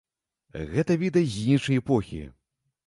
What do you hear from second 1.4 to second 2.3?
іншай эпохі.